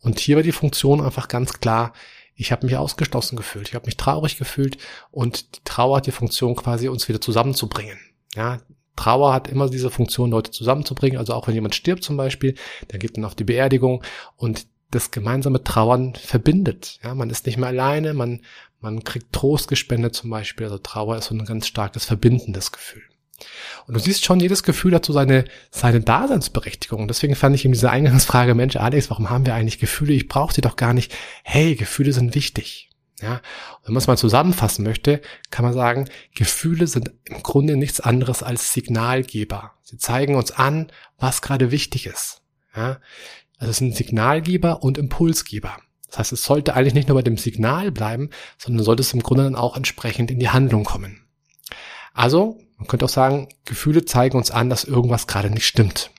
und 0.00 0.18
hier 0.18 0.34
war 0.34 0.42
die 0.42 0.50
Funktion 0.50 1.00
einfach 1.00 1.28
ganz 1.28 1.60
klar, 1.60 1.92
ich 2.40 2.52
habe 2.52 2.66
mich 2.66 2.76
ausgeschlossen 2.76 3.36
gefühlt, 3.36 3.68
ich 3.68 3.74
habe 3.74 3.86
mich 3.86 3.96
traurig 3.96 4.38
gefühlt 4.38 4.78
und 5.10 5.56
die 5.56 5.60
Trauer 5.64 5.98
hat 5.98 6.06
die 6.06 6.12
Funktion 6.12 6.56
quasi 6.56 6.88
uns 6.88 7.08
wieder 7.08 7.20
zusammenzubringen. 7.20 7.98
Ja, 8.34 8.60
Trauer 8.96 9.32
hat 9.32 9.48
immer 9.48 9.68
diese 9.68 9.90
Funktion, 9.90 10.30
Leute 10.30 10.50
zusammenzubringen. 10.50 11.18
Also 11.18 11.34
auch 11.34 11.46
wenn 11.46 11.54
jemand 11.54 11.74
stirbt 11.74 12.02
zum 12.02 12.16
Beispiel, 12.16 12.54
dann 12.88 13.00
geht 13.00 13.16
man 13.16 13.24
auf 13.24 13.34
die 13.34 13.44
Beerdigung 13.44 14.02
und 14.36 14.66
das 14.90 15.10
gemeinsame 15.10 15.62
Trauern 15.62 16.14
verbindet. 16.14 16.98
Ja, 17.02 17.14
man 17.14 17.30
ist 17.30 17.46
nicht 17.46 17.58
mehr 17.58 17.68
alleine, 17.68 18.14
man, 18.14 18.40
man 18.80 19.04
kriegt 19.04 19.32
Trost 19.32 19.68
gespendet 19.68 20.14
zum 20.14 20.30
Beispiel. 20.30 20.66
Also 20.66 20.78
Trauer 20.78 21.16
ist 21.16 21.26
so 21.26 21.34
ein 21.34 21.44
ganz 21.44 21.66
starkes 21.66 22.04
verbindendes 22.04 22.72
Gefühl. 22.72 23.02
Und 23.86 23.94
du 23.94 24.00
siehst 24.00 24.24
schon, 24.24 24.40
jedes 24.40 24.62
Gefühl 24.62 24.94
hat 24.94 25.04
so 25.04 25.12
seine, 25.12 25.44
seine 25.70 26.00
Daseinsberechtigung. 26.00 27.02
Und 27.02 27.08
deswegen 27.08 27.34
fand 27.34 27.54
ich 27.54 27.64
eben 27.64 27.72
diese 27.72 27.90
Eingangsfrage, 27.90 28.54
Mensch, 28.54 28.76
Alex, 28.76 29.10
warum 29.10 29.30
haben 29.30 29.46
wir 29.46 29.54
eigentlich 29.54 29.78
Gefühle? 29.78 30.12
Ich 30.12 30.28
brauche 30.28 30.54
sie 30.54 30.60
doch 30.60 30.76
gar 30.76 30.94
nicht. 30.94 31.14
Hey, 31.42 31.74
Gefühle 31.74 32.12
sind 32.12 32.34
wichtig. 32.34 32.90
Ja, 33.22 33.42
wenn 33.84 33.92
man 33.92 33.98
es 33.98 34.06
mal 34.06 34.16
zusammenfassen 34.16 34.82
möchte, 34.82 35.20
kann 35.50 35.64
man 35.64 35.74
sagen, 35.74 36.08
Gefühle 36.34 36.86
sind 36.86 37.10
im 37.24 37.42
Grunde 37.42 37.76
nichts 37.76 38.00
anderes 38.00 38.42
als 38.42 38.72
Signalgeber. 38.72 39.72
Sie 39.82 39.98
zeigen 39.98 40.36
uns 40.36 40.52
an, 40.52 40.90
was 41.18 41.42
gerade 41.42 41.70
wichtig 41.70 42.06
ist. 42.06 42.40
Ja, 42.74 42.98
also 43.58 43.72
es 43.72 43.76
sind 43.76 43.94
Signalgeber 43.94 44.82
und 44.82 44.96
Impulsgeber. 44.96 45.76
Das 46.08 46.18
heißt, 46.18 46.32
es 46.32 46.44
sollte 46.44 46.74
eigentlich 46.74 46.94
nicht 46.94 47.08
nur 47.08 47.16
bei 47.16 47.22
dem 47.22 47.36
Signal 47.36 47.92
bleiben, 47.92 48.30
sondern 48.58 48.84
sollte 48.84 49.02
es 49.02 49.12
im 49.12 49.22
Grunde 49.22 49.44
dann 49.44 49.54
auch 49.54 49.76
entsprechend 49.76 50.30
in 50.30 50.40
die 50.40 50.48
Handlung 50.48 50.84
kommen. 50.84 51.24
Also, 52.14 52.58
man 52.80 52.88
könnte 52.88 53.04
auch 53.04 53.10
sagen, 53.10 53.48
Gefühle 53.66 54.06
zeigen 54.06 54.38
uns 54.38 54.50
an, 54.50 54.70
dass 54.70 54.84
irgendwas 54.84 55.26
gerade 55.26 55.50
nicht 55.50 55.66
stimmt. 55.66 56.10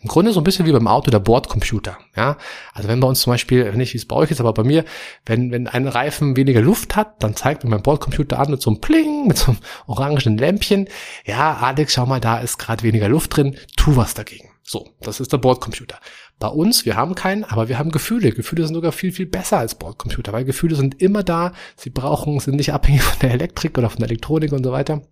Im 0.00 0.08
Grunde 0.08 0.32
so 0.32 0.40
ein 0.40 0.44
bisschen 0.44 0.64
wie 0.64 0.72
beim 0.72 0.86
Auto 0.86 1.10
der 1.10 1.18
Bordcomputer. 1.18 1.98
Ja, 2.16 2.38
also 2.72 2.88
wenn 2.88 3.00
bei 3.00 3.08
uns 3.08 3.20
zum 3.20 3.32
Beispiel, 3.32 3.70
nicht 3.74 3.92
wie 3.94 3.98
es 3.98 4.06
bei 4.06 4.16
euch 4.16 4.30
ist, 4.30 4.40
aber 4.40 4.54
bei 4.54 4.62
mir, 4.62 4.84
wenn 5.26 5.50
wenn 5.50 5.66
ein 5.66 5.86
Reifen 5.86 6.36
weniger 6.36 6.62
Luft 6.62 6.96
hat, 6.96 7.22
dann 7.22 7.36
zeigt 7.36 7.62
mir 7.62 7.70
mein 7.70 7.82
Bordcomputer 7.82 8.38
an 8.38 8.50
mit 8.50 8.62
so 8.62 8.70
einem 8.70 8.80
Pling, 8.80 9.26
mit 9.28 9.36
so 9.36 9.52
einem 9.52 9.60
orangen 9.86 10.38
Lämpchen. 10.38 10.88
Ja, 11.26 11.56
Alex, 11.56 11.94
schau 11.94 12.06
mal, 12.06 12.20
da 12.20 12.38
ist 12.38 12.58
gerade 12.58 12.84
weniger 12.84 13.08
Luft 13.08 13.36
drin. 13.36 13.56
Tu 13.76 13.96
was 13.96 14.14
dagegen. 14.14 14.48
So, 14.62 14.88
das 15.00 15.20
ist 15.20 15.32
der 15.32 15.38
Bordcomputer. 15.38 15.98
Bei 16.38 16.48
uns, 16.48 16.84
wir 16.84 16.94
haben 16.94 17.14
keinen, 17.14 17.42
aber 17.44 17.68
wir 17.68 17.78
haben 17.78 17.90
Gefühle. 17.90 18.32
Gefühle 18.32 18.66
sind 18.66 18.74
sogar 18.74 18.92
viel, 18.92 19.12
viel 19.12 19.26
besser 19.26 19.58
als 19.58 19.74
Bordcomputer, 19.74 20.32
weil 20.32 20.44
Gefühle 20.44 20.76
sind 20.76 21.02
immer 21.02 21.22
da. 21.22 21.52
Sie 21.76 21.90
brauchen, 21.90 22.38
sind 22.38 22.56
nicht 22.56 22.72
abhängig 22.72 23.02
von 23.02 23.18
der 23.20 23.32
Elektrik 23.32 23.76
oder 23.78 23.90
von 23.90 23.98
der 23.98 24.08
Elektronik 24.08 24.52
und 24.52 24.62
so 24.62 24.70
weiter. 24.70 25.02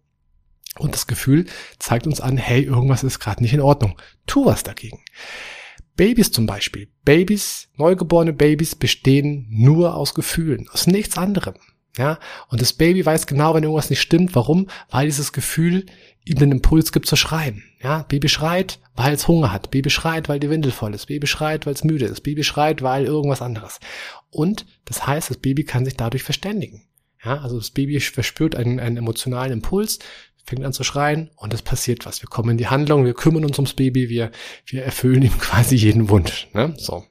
Und 0.78 0.94
das 0.94 1.06
Gefühl 1.06 1.46
zeigt 1.78 2.06
uns 2.06 2.20
an, 2.20 2.36
hey, 2.36 2.62
irgendwas 2.62 3.04
ist 3.04 3.18
gerade 3.18 3.42
nicht 3.42 3.54
in 3.54 3.60
Ordnung. 3.60 4.00
Tu 4.26 4.44
was 4.44 4.62
dagegen. 4.62 5.00
Babys 5.96 6.30
zum 6.30 6.46
Beispiel. 6.46 6.88
Babys, 7.04 7.68
neugeborene 7.76 8.32
Babys 8.32 8.74
bestehen 8.74 9.46
nur 9.50 9.94
aus 9.94 10.14
Gefühlen, 10.14 10.68
aus 10.70 10.86
nichts 10.86 11.16
anderem. 11.16 11.54
Ja, 11.96 12.18
und 12.48 12.60
das 12.60 12.74
Baby 12.74 13.06
weiß 13.06 13.26
genau, 13.26 13.54
wenn 13.54 13.62
irgendwas 13.62 13.88
nicht 13.88 14.02
stimmt. 14.02 14.34
Warum? 14.34 14.68
Weil 14.90 15.06
dieses 15.06 15.32
Gefühl 15.32 15.86
ihm 16.26 16.38
den 16.38 16.52
Impuls 16.52 16.92
gibt 16.92 17.06
zu 17.06 17.16
schreien. 17.16 17.62
Ja, 17.82 18.02
Baby 18.02 18.28
schreit, 18.28 18.80
weil 18.94 19.14
es 19.14 19.28
Hunger 19.28 19.52
hat. 19.52 19.70
Baby 19.70 19.88
schreit, 19.88 20.28
weil 20.28 20.40
die 20.40 20.50
Windel 20.50 20.72
voll 20.72 20.92
ist. 20.92 21.06
Baby 21.06 21.26
schreit, 21.26 21.64
weil 21.64 21.72
es 21.72 21.84
müde 21.84 22.04
ist. 22.04 22.20
Baby 22.22 22.44
schreit, 22.44 22.82
weil 22.82 23.06
irgendwas 23.06 23.40
anderes. 23.40 23.80
Und 24.30 24.66
das 24.84 25.06
heißt, 25.06 25.30
das 25.30 25.38
Baby 25.38 25.64
kann 25.64 25.86
sich 25.86 25.96
dadurch 25.96 26.22
verständigen. 26.22 26.82
Ja, 27.24 27.38
also 27.38 27.56
das 27.56 27.70
Baby 27.70 27.98
verspürt 28.00 28.56
einen, 28.56 28.78
einen 28.78 28.98
emotionalen 28.98 29.52
Impuls, 29.52 29.98
fängt 30.46 30.64
an 30.64 30.72
zu 30.72 30.84
schreien 30.84 31.30
und 31.36 31.52
es 31.52 31.62
passiert 31.62 32.06
was. 32.06 32.22
Wir 32.22 32.28
kommen 32.28 32.50
in 32.50 32.58
die 32.58 32.68
Handlung, 32.68 33.04
wir 33.04 33.14
kümmern 33.14 33.44
uns 33.44 33.58
ums 33.58 33.74
Baby, 33.74 34.08
wir, 34.08 34.30
wir 34.64 34.84
erfüllen 34.84 35.22
ihm 35.22 35.38
quasi 35.38 35.76
jeden 35.76 36.08
Wunsch. 36.08 36.48
Ne? 36.54 36.74
So. 36.78 37.04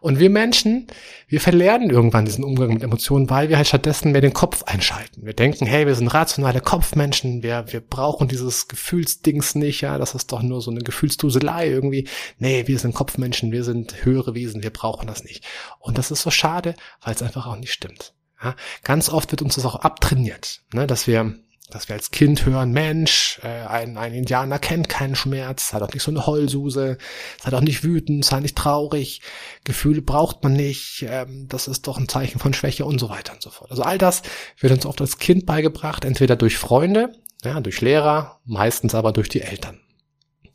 Und 0.00 0.18
wir 0.18 0.28
Menschen, 0.28 0.86
wir 1.28 1.40
verlernen 1.40 1.88
irgendwann 1.88 2.26
diesen 2.26 2.44
Umgang 2.44 2.74
mit 2.74 2.82
Emotionen, 2.82 3.30
weil 3.30 3.48
wir 3.48 3.56
halt 3.56 3.66
stattdessen 3.66 4.12
mehr 4.12 4.20
den 4.20 4.34
Kopf 4.34 4.62
einschalten. 4.64 5.24
Wir 5.24 5.32
denken, 5.32 5.64
hey, 5.64 5.86
wir 5.86 5.94
sind 5.94 6.08
rationale 6.08 6.60
Kopfmenschen, 6.60 7.42
wir, 7.42 7.64
wir 7.68 7.80
brauchen 7.80 8.28
dieses 8.28 8.68
Gefühlsdings 8.68 9.54
nicht, 9.54 9.80
ja, 9.80 9.96
das 9.96 10.14
ist 10.14 10.30
doch 10.30 10.42
nur 10.42 10.60
so 10.60 10.70
eine 10.70 10.82
Gefühlsduselei 10.82 11.68
irgendwie. 11.68 12.06
Nee, 12.38 12.66
wir 12.66 12.78
sind 12.78 12.94
Kopfmenschen, 12.94 13.50
wir 13.50 13.64
sind 13.64 14.04
höhere 14.04 14.34
Wesen, 14.34 14.62
wir 14.62 14.68
brauchen 14.68 15.06
das 15.06 15.24
nicht. 15.24 15.42
Und 15.80 15.96
das 15.96 16.10
ist 16.10 16.20
so 16.20 16.30
schade, 16.30 16.74
weil 17.00 17.14
es 17.14 17.22
einfach 17.22 17.46
auch 17.46 17.56
nicht 17.56 17.72
stimmt. 17.72 18.12
Ja, 18.42 18.54
ganz 18.82 19.08
oft 19.08 19.30
wird 19.30 19.40
uns 19.40 19.54
das 19.54 19.64
auch 19.64 19.76
abtrainiert, 19.76 20.60
ne, 20.74 20.86
dass 20.86 21.06
wir 21.06 21.34
dass 21.70 21.88
wir 21.88 21.96
als 21.96 22.10
Kind 22.10 22.44
hören, 22.44 22.72
Mensch, 22.72 23.40
äh, 23.42 23.48
ein, 23.48 23.96
ein 23.96 24.12
Indianer 24.12 24.58
kennt 24.58 24.88
keinen 24.88 25.16
Schmerz, 25.16 25.72
hat 25.72 25.82
auch 25.82 25.92
nicht 25.92 26.02
so 26.02 26.10
eine 26.10 26.26
Heulsuse, 26.26 26.98
sei 27.42 27.56
auch 27.56 27.62
nicht 27.62 27.82
wütend, 27.84 28.24
sei 28.24 28.40
nicht 28.40 28.56
traurig, 28.56 29.22
Gefühle 29.64 30.02
braucht 30.02 30.42
man 30.42 30.52
nicht, 30.52 31.06
ähm, 31.08 31.48
das 31.48 31.66
ist 31.66 31.86
doch 31.86 31.96
ein 31.96 32.08
Zeichen 32.08 32.38
von 32.38 32.52
Schwäche 32.52 32.84
und 32.84 32.98
so 32.98 33.08
weiter 33.08 33.32
und 33.32 33.42
so 33.42 33.50
fort. 33.50 33.70
Also 33.70 33.82
all 33.82 33.98
das 33.98 34.22
wird 34.58 34.72
uns 34.72 34.84
oft 34.84 35.00
als 35.00 35.18
Kind 35.18 35.46
beigebracht, 35.46 36.04
entweder 36.04 36.36
durch 36.36 36.58
Freunde, 36.58 37.12
ja, 37.42 37.60
durch 37.60 37.80
Lehrer, 37.80 38.40
meistens 38.44 38.94
aber 38.94 39.12
durch 39.12 39.28
die 39.28 39.40
Eltern. 39.40 39.80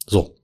So. 0.05 0.35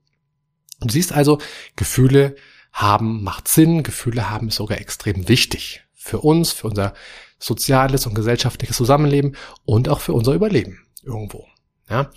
Du 0.82 0.90
siehst 0.90 1.14
also, 1.14 1.40
Gefühle 1.76 2.36
haben 2.74 3.24
macht 3.24 3.48
Sinn, 3.48 3.84
Gefühle 3.84 4.30
haben 4.30 4.50
ist 4.50 4.56
sogar 4.56 4.80
extrem 4.80 5.30
wichtig 5.30 5.84
für 5.94 6.20
uns, 6.20 6.52
für 6.52 6.68
unser 6.68 6.94
soziales 7.40 8.06
und 8.06 8.16
gesellschaftliches 8.16 8.78
Zusammenleben 8.78 9.36
und 9.66 9.90
auch 9.90 10.00
für 10.00 10.14
unser 10.14 10.34
Überleben 10.34 10.80
irgendwo. 11.04 11.46
Ja. 11.90 12.12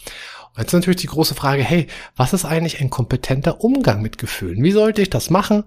Und 0.54 0.62
jetzt 0.62 0.72
natürlich 0.72 1.00
die 1.00 1.08
große 1.08 1.34
Frage, 1.34 1.62
hey, 1.62 1.86
was 2.16 2.32
ist 2.32 2.44
eigentlich 2.44 2.80
ein 2.80 2.90
kompetenter 2.90 3.62
Umgang 3.62 4.02
mit 4.02 4.18
Gefühlen? 4.18 4.62
Wie 4.62 4.72
sollte 4.72 5.02
ich 5.02 5.10
das 5.10 5.30
machen? 5.30 5.64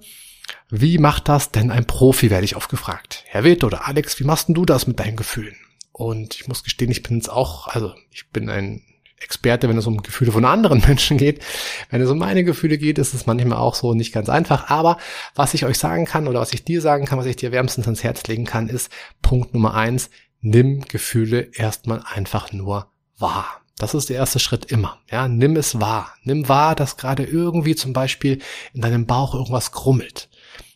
Wie 0.69 0.97
macht 0.97 1.29
das 1.29 1.51
denn 1.51 1.71
ein 1.71 1.85
Profi, 1.85 2.29
werde 2.29 2.45
ich 2.45 2.55
oft 2.55 2.69
gefragt. 2.69 3.23
Herr 3.27 3.43
Witt 3.43 3.63
oder 3.63 3.87
Alex, 3.87 4.19
wie 4.19 4.23
machst 4.23 4.47
denn 4.47 4.55
du 4.55 4.65
das 4.65 4.87
mit 4.87 4.99
deinen 4.99 5.15
Gefühlen? 5.15 5.55
Und 5.91 6.35
ich 6.35 6.47
muss 6.47 6.63
gestehen, 6.63 6.91
ich 6.91 7.03
bin 7.03 7.19
es 7.19 7.29
auch, 7.29 7.67
also 7.67 7.93
ich 8.09 8.29
bin 8.29 8.49
ein 8.49 8.81
Experte, 9.21 9.69
wenn 9.69 9.77
es 9.77 9.87
um 9.87 10.01
Gefühle 10.01 10.31
von 10.31 10.45
anderen 10.45 10.81
Menschen 10.87 11.17
geht. 11.17 11.43
Wenn 11.89 12.01
es 12.01 12.09
um 12.09 12.17
meine 12.17 12.43
Gefühle 12.43 12.77
geht, 12.77 12.97
ist 12.97 13.13
es 13.13 13.25
manchmal 13.25 13.57
auch 13.57 13.75
so 13.75 13.93
nicht 13.93 14.13
ganz 14.13 14.29
einfach. 14.29 14.69
Aber 14.69 14.97
was 15.35 15.53
ich 15.53 15.65
euch 15.65 15.77
sagen 15.77 16.05
kann 16.05 16.27
oder 16.27 16.39
was 16.39 16.53
ich 16.53 16.63
dir 16.63 16.81
sagen 16.81 17.05
kann, 17.05 17.19
was 17.19 17.25
ich 17.25 17.35
dir 17.35 17.51
wärmstens 17.51 17.85
ans 17.85 18.03
Herz 18.03 18.25
legen 18.27 18.45
kann, 18.45 18.67
ist 18.69 18.91
Punkt 19.21 19.53
Nummer 19.53 19.73
eins, 19.73 20.09
nimm 20.41 20.81
Gefühle 20.85 21.49
erstmal 21.53 22.03
einfach 22.13 22.51
nur 22.51 22.87
wahr. 23.17 23.61
Das 23.77 23.93
ist 23.95 24.09
der 24.09 24.17
erste 24.17 24.39
Schritt 24.39 24.65
immer. 24.65 24.99
Ja, 25.09 25.27
nimm 25.27 25.55
es 25.55 25.79
wahr. 25.79 26.13
Nimm 26.23 26.47
wahr, 26.47 26.75
dass 26.75 26.97
gerade 26.97 27.23
irgendwie 27.23 27.75
zum 27.75 27.93
Beispiel 27.93 28.39
in 28.73 28.81
deinem 28.81 29.07
Bauch 29.07 29.33
irgendwas 29.33 29.71
krummelt. 29.71 30.29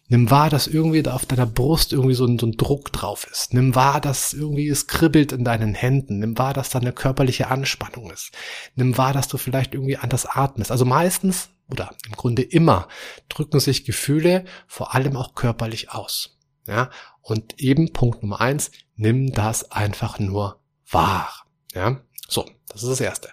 Nimm 0.08 0.30
wahr, 0.30 0.52
dass 0.52 0.68
irgendwie 0.68 1.02
da 1.02 1.14
auf 1.14 1.26
deiner 1.26 1.48
Brust 1.48 1.92
irgendwie 1.92 2.14
so 2.14 2.26
ein, 2.26 2.38
so 2.38 2.46
ein 2.46 2.58
Druck 2.58 2.94
drauf 2.94 3.26
ist. 3.32 3.54
Nimm 3.54 3.74
wahr, 3.74 4.00
dass 4.00 4.34
irgendwie 4.34 4.68
es 4.70 4.86
kribbelt 4.86 5.32
in 5.32 5.44
deinen 5.44 5.74
Händen. 5.74 6.20
Nimm 6.20 6.38
wahr, 6.38 6.54
dass 6.54 6.70
da 6.70 6.80
eine 6.80 6.94
körperliche 6.94 7.48
Anspannung 7.48 8.12
ist. 8.12 8.32
Nimm 8.76 8.98
wahr, 8.98 9.14
dass 9.14 9.28
du 9.28 9.38
vielleicht 9.38 9.74
irgendwie 9.74 9.98
anders 9.98 10.28
atmest. 10.28 10.72
Also 10.72 10.86
meistens 10.86 11.50
oder 11.70 11.96
im 12.06 12.14
Grunde 12.14 12.44
immer 12.44 12.88
drücken 13.30 13.60
sich 13.60 13.86
Gefühle 13.86 14.46
vor 14.68 14.94
allem 14.94 15.16
auch 15.16 15.34
körperlich 15.34 15.92
aus. 15.92 16.38
Ja, 16.68 16.90
und 17.22 17.60
eben 17.60 17.94
Punkt 17.94 18.22
Nummer 18.22 18.42
eins, 18.42 18.72
nimm 18.96 19.32
das 19.32 19.72
einfach 19.72 20.20
nur 20.20 20.60
wahr. 20.90 21.46
Ja, 21.74 22.02
so, 22.28 22.50
das 22.70 22.84
ist 22.84 22.90
das 22.90 23.02
erste. 23.02 23.30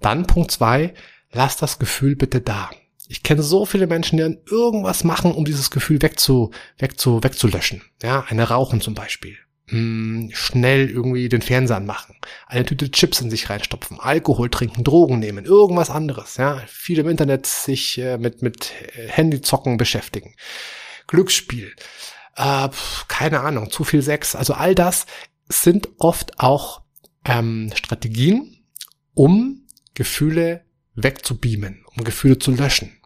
Dann 0.00 0.26
Punkt 0.26 0.50
zwei, 0.50 0.94
lass 1.32 1.56
das 1.56 1.78
Gefühl 1.78 2.16
bitte 2.16 2.40
da. 2.40 2.70
Ich 3.10 3.24
kenne 3.24 3.42
so 3.42 3.66
viele 3.66 3.88
Menschen, 3.88 4.18
die 4.18 4.22
dann 4.22 4.38
irgendwas 4.48 5.02
machen, 5.02 5.32
um 5.32 5.44
dieses 5.44 5.72
Gefühl 5.72 6.00
wegzu, 6.00 6.52
wegzu, 6.78 7.20
wegzulöschen. 7.24 7.82
Ja, 8.04 8.24
eine 8.28 8.48
rauchen 8.48 8.80
zum 8.80 8.94
Beispiel. 8.94 9.36
Hm, 9.66 10.30
schnell 10.32 10.88
irgendwie 10.88 11.28
den 11.28 11.42
Fernseher 11.42 11.78
anmachen, 11.78 12.14
eine 12.46 12.64
Tüte 12.64 12.88
Chips 12.92 13.20
in 13.20 13.28
sich 13.28 13.50
reinstopfen, 13.50 13.98
Alkohol 13.98 14.48
trinken, 14.48 14.84
Drogen 14.84 15.18
nehmen, 15.18 15.44
irgendwas 15.44 15.90
anderes. 15.90 16.36
Ja, 16.36 16.62
viel 16.68 17.00
im 17.00 17.08
Internet 17.08 17.46
sich 17.46 17.98
äh, 17.98 18.16
mit 18.16 18.42
mit 18.42 18.70
Handyzocken 19.08 19.76
beschäftigen, 19.76 20.36
Glücksspiel, 21.08 21.74
äh, 22.36 22.68
keine 23.08 23.40
Ahnung, 23.40 23.72
zu 23.72 23.82
viel 23.82 24.02
Sex. 24.02 24.36
Also 24.36 24.54
all 24.54 24.76
das 24.76 25.06
sind 25.48 25.88
oft 25.98 26.38
auch 26.38 26.82
ähm, 27.24 27.72
Strategien, 27.74 28.64
um 29.14 29.66
Gefühle 29.94 30.64
wegzubeamen, 30.94 31.84
um 31.96 32.04
Gefühle 32.04 32.38
zu 32.38 32.52
löschen. 32.52 32.99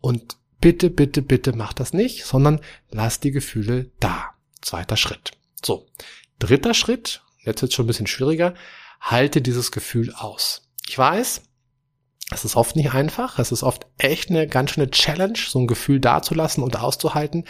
Und 0.00 0.36
bitte, 0.60 0.90
bitte, 0.90 1.22
bitte 1.22 1.52
mach 1.52 1.72
das 1.72 1.92
nicht, 1.92 2.24
sondern 2.24 2.60
lass 2.90 3.20
die 3.20 3.30
Gefühle 3.30 3.90
da. 4.00 4.30
Zweiter 4.60 4.96
Schritt. 4.96 5.32
So. 5.64 5.86
Dritter 6.38 6.74
Schritt, 6.74 7.22
jetzt 7.44 7.62
wird 7.62 7.72
schon 7.72 7.84
ein 7.84 7.88
bisschen 7.88 8.06
schwieriger, 8.06 8.54
halte 9.00 9.40
dieses 9.40 9.72
Gefühl 9.72 10.12
aus. 10.14 10.68
Ich 10.86 10.96
weiß, 10.96 11.42
es 12.30 12.44
ist 12.44 12.56
oft 12.56 12.76
nicht 12.76 12.92
einfach, 12.92 13.38
es 13.38 13.52
ist 13.52 13.62
oft 13.62 13.86
echt 13.96 14.30
eine 14.30 14.46
ganz 14.46 14.72
schöne 14.72 14.90
Challenge, 14.90 15.38
so 15.38 15.58
ein 15.58 15.66
Gefühl 15.66 16.00
dazulassen 16.00 16.62
und 16.62 16.76
auszuhalten, 16.78 17.44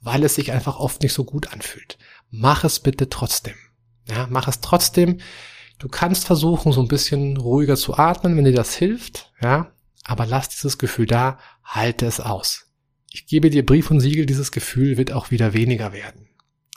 weil 0.00 0.22
es 0.24 0.34
sich 0.34 0.52
einfach 0.52 0.78
oft 0.78 1.02
nicht 1.02 1.14
so 1.14 1.24
gut 1.24 1.52
anfühlt. 1.52 1.98
Mach 2.30 2.64
es 2.64 2.80
bitte 2.80 3.08
trotzdem. 3.08 3.54
Ja, 4.08 4.26
mach 4.30 4.48
es 4.48 4.60
trotzdem. 4.60 5.20
Du 5.78 5.88
kannst 5.88 6.26
versuchen, 6.26 6.72
so 6.72 6.80
ein 6.80 6.88
bisschen 6.88 7.36
ruhiger 7.36 7.76
zu 7.76 7.96
atmen, 7.96 8.36
wenn 8.36 8.44
dir 8.44 8.52
das 8.52 8.74
hilft, 8.74 9.32
ja. 9.40 9.72
Aber 10.04 10.26
lass 10.26 10.48
dieses 10.48 10.78
Gefühl 10.78 11.06
da, 11.06 11.38
halte 11.64 12.06
es 12.06 12.20
aus. 12.20 12.72
Ich 13.10 13.26
gebe 13.26 13.50
dir 13.50 13.64
Brief 13.64 13.90
und 13.90 14.00
Siegel, 14.00 14.26
dieses 14.26 14.52
Gefühl 14.52 14.96
wird 14.96 15.12
auch 15.12 15.30
wieder 15.30 15.52
weniger 15.52 15.92
werden. 15.92 16.28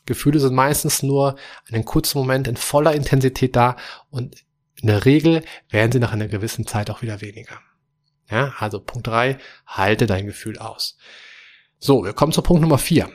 Gefühle 0.06 0.40
sind 0.40 0.54
meistens 0.54 1.02
nur 1.02 1.36
einen 1.72 1.86
kurzen 1.86 2.20
Moment 2.20 2.48
in 2.48 2.58
voller 2.58 2.94
Intensität 2.94 3.56
da 3.56 3.76
und 4.10 4.36
in 4.82 4.88
der 4.88 5.06
Regel 5.06 5.44
werden 5.70 5.92
sie 5.92 6.00
nach 6.00 6.12
einer 6.12 6.28
gewissen 6.28 6.68
Zeit 6.68 6.90
auch 6.90 7.02
wieder 7.02 7.22
weniger. 7.22 7.60
Ja, 8.30 8.54
also 8.60 8.80
Punkt 8.80 9.08
drei: 9.08 9.38
halte 9.66 10.06
dein 10.06 10.26
Gefühl 10.26 10.58
aus. 10.60 10.98
So, 11.80 12.04
wir 12.04 12.14
kommen 12.14 12.32
zu 12.32 12.42
Punkt 12.42 12.62
Nummer 12.62 12.78
vier. 12.78 13.10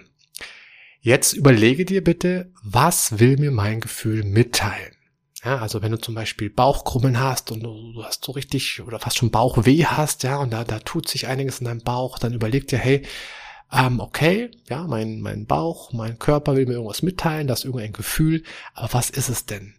Jetzt 1.00 1.33
überlege 1.33 1.85
dir 1.85 2.02
bitte, 2.02 2.52
was 2.62 3.19
will 3.19 3.37
mir 3.37 3.50
mein 3.50 3.81
Gefühl 3.81 4.23
mitteilen? 4.25 4.95
Ja, 5.44 5.59
also 5.59 5.80
wenn 5.80 5.92
du 5.92 5.99
zum 5.99 6.14
Beispiel 6.14 6.50
Bauchkrummeln 6.50 7.18
hast 7.18 7.50
und 7.50 7.62
du, 7.62 8.02
hast 8.04 8.25
so 8.25 8.32
richtig 8.32 8.82
oder 8.82 8.99
fast 8.99 9.16
schon 9.16 9.30
Bauchweh 9.30 9.85
hast, 9.87 10.23
ja, 10.23 10.37
und 10.38 10.52
da, 10.52 10.64
da 10.64 10.80
tut 10.80 11.09
sich 11.09 11.28
einiges 11.28 11.61
in 11.61 11.64
deinem 11.64 11.80
Bauch, 11.80 12.18
dann 12.18 12.35
überleg 12.35 12.68
dir, 12.68 12.78
hey, 12.78 13.06
ähm, 13.73 14.00
okay, 14.00 14.50
ja, 14.68 14.87
mein, 14.87 15.20
mein 15.20 15.47
Bauch, 15.47 15.92
mein 15.92 16.18
Körper 16.18 16.56
will 16.56 16.66
mir 16.66 16.75
irgendwas 16.75 17.02
mitteilen, 17.02 17.47
das 17.47 17.61
ist 17.61 17.64
irgendein 17.66 17.92
Gefühl, 17.92 18.42
aber 18.75 18.92
was 18.92 19.09
ist 19.09 19.28
es 19.30 19.47
denn? 19.47 19.75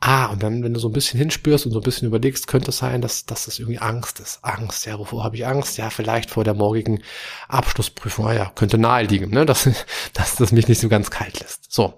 Ah, 0.00 0.26
und 0.26 0.42
dann, 0.42 0.62
wenn 0.62 0.74
du 0.74 0.80
so 0.80 0.88
ein 0.88 0.92
bisschen 0.92 1.18
hinspürst 1.18 1.64
und 1.64 1.72
so 1.72 1.78
ein 1.78 1.84
bisschen 1.84 2.08
überlegst, 2.08 2.46
könnte 2.46 2.70
es 2.70 2.78
sein, 2.78 3.00
dass, 3.00 3.24
dass 3.24 3.46
das 3.46 3.58
irgendwie 3.58 3.78
Angst 3.78 4.20
ist. 4.20 4.40
Angst, 4.42 4.84
ja, 4.84 4.98
wovor 4.98 5.24
habe 5.24 5.36
ich 5.36 5.46
Angst? 5.46 5.78
Ja, 5.78 5.88
vielleicht 5.88 6.30
vor 6.30 6.44
der 6.44 6.52
morgigen 6.52 7.02
Abschlussprüfung. 7.48 8.26
Ah 8.26 8.34
ja, 8.34 8.52
könnte 8.54 8.76
nahe 8.76 9.04
liegen, 9.04 9.30
ne, 9.30 9.46
dass, 9.46 9.68
dass 10.12 10.36
das 10.36 10.52
mich 10.52 10.68
nicht 10.68 10.80
so 10.80 10.88
ganz 10.90 11.10
kalt 11.10 11.40
lässt. 11.40 11.72
So. 11.72 11.94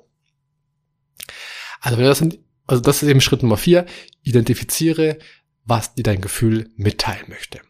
Also 1.81 1.97
wenn 1.97 2.05
du 2.05 2.11
das 2.11 2.21
in, 2.21 2.46
also 2.67 2.83
das 2.83 3.03
ist 3.03 3.09
eben 3.09 3.21
Schritt 3.21 3.43
Nummer 3.43 3.57
vier. 3.57 3.87
Identifiziere, 4.23 5.19
was 5.65 5.95
dir 5.95 6.03
dein 6.03 6.21
Gefühl 6.21 6.71
mitteilen 6.77 7.27
möchte. 7.29 7.61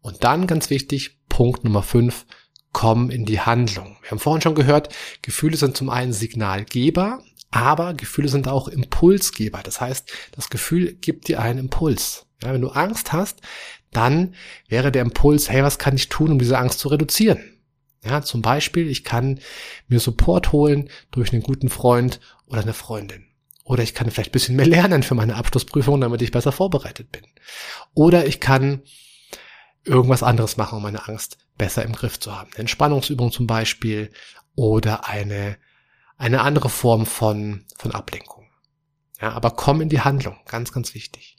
Und 0.00 0.24
dann 0.24 0.46
ganz 0.46 0.70
wichtig, 0.70 1.18
Punkt 1.28 1.64
Nummer 1.64 1.82
fünf, 1.82 2.26
komm 2.72 3.10
in 3.10 3.24
die 3.24 3.40
Handlung. 3.40 3.96
Wir 4.02 4.12
haben 4.12 4.18
vorhin 4.18 4.42
schon 4.42 4.54
gehört, 4.54 4.94
Gefühle 5.22 5.56
sind 5.56 5.76
zum 5.76 5.90
einen 5.90 6.12
Signalgeber, 6.12 7.22
aber 7.50 7.94
Gefühle 7.94 8.28
sind 8.28 8.48
auch 8.48 8.68
Impulsgeber. 8.68 9.60
Das 9.62 9.80
heißt, 9.80 10.10
das 10.32 10.50
Gefühl 10.50 10.94
gibt 10.94 11.28
dir 11.28 11.40
einen 11.40 11.58
Impuls. 11.58 12.26
Ja, 12.42 12.52
wenn 12.52 12.60
du 12.60 12.68
Angst 12.68 13.12
hast, 13.12 13.40
dann 13.90 14.34
wäre 14.68 14.92
der 14.92 15.02
Impuls, 15.02 15.50
hey, 15.50 15.62
was 15.62 15.78
kann 15.78 15.96
ich 15.96 16.08
tun, 16.08 16.30
um 16.30 16.38
diese 16.38 16.58
Angst 16.58 16.78
zu 16.78 16.88
reduzieren? 16.88 17.40
Ja, 18.04 18.22
zum 18.22 18.40
Beispiel, 18.40 18.88
ich 18.88 19.04
kann 19.04 19.40
mir 19.88 20.00
Support 20.00 20.52
holen 20.52 20.88
durch 21.10 21.32
einen 21.32 21.42
guten 21.42 21.68
Freund 21.68 22.20
oder 22.46 22.62
eine 22.62 22.72
Freundin. 22.72 23.26
Oder 23.70 23.84
ich 23.84 23.94
kann 23.94 24.10
vielleicht 24.10 24.30
ein 24.30 24.32
bisschen 24.32 24.56
mehr 24.56 24.66
lernen 24.66 25.04
für 25.04 25.14
meine 25.14 25.36
Abschlussprüfung, 25.36 26.00
damit 26.00 26.20
ich 26.22 26.32
besser 26.32 26.50
vorbereitet 26.50 27.12
bin. 27.12 27.22
Oder 27.94 28.26
ich 28.26 28.40
kann 28.40 28.82
irgendwas 29.84 30.24
anderes 30.24 30.56
machen, 30.56 30.78
um 30.78 30.82
meine 30.82 31.06
Angst 31.06 31.38
besser 31.56 31.84
im 31.84 31.92
Griff 31.92 32.18
zu 32.18 32.36
haben. 32.36 32.50
Eine 32.50 32.62
Entspannungsübung 32.62 33.30
zum 33.30 33.46
Beispiel 33.46 34.10
oder 34.56 35.06
eine, 35.06 35.56
eine 36.16 36.40
andere 36.40 36.68
Form 36.68 37.06
von, 37.06 37.64
von 37.78 37.92
Ablenkung. 37.92 38.48
Ja, 39.20 39.34
aber 39.34 39.52
komm 39.52 39.80
in 39.82 39.88
die 39.88 40.00
Handlung, 40.00 40.36
ganz, 40.46 40.72
ganz 40.72 40.92
wichtig. 40.94 41.36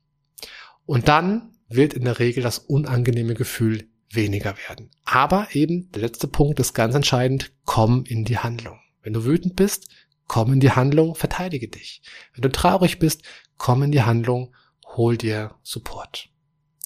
Und 0.86 1.10
dann 1.10 1.58
wird 1.68 1.94
in 1.94 2.06
der 2.06 2.20
Regel 2.20 2.44
das 2.44 2.60
unangenehme 2.60 3.34
Gefühl 3.34 3.90
weniger 4.10 4.56
werden. 4.70 4.90
Aber 5.04 5.50
eben, 5.52 5.92
der 5.92 6.04
letzte 6.04 6.30
Punkt 6.30 6.62
ist 6.62 6.74
ganz 6.76 6.96
entscheidend, 6.96 7.52
komm 7.66 8.06
in 8.06 8.24
die 8.24 8.38
Handlung. 8.38 8.80
Wenn 9.02 9.12
du 9.12 9.26
wütend 9.26 9.58
bist, 9.58 9.90
komm 10.32 10.54
in 10.54 10.62
die 10.62 10.72
Handlung, 10.72 11.14
verteidige 11.16 11.68
dich. 11.68 12.02
Wenn 12.34 12.44
du 12.44 12.50
traurig 12.50 13.00
bist, 13.00 13.24
komm 13.58 13.84
in 13.84 13.92
die 13.92 14.04
Handlung, 14.04 14.56
hol 14.96 15.18
dir 15.18 15.56
Support. 15.62 16.30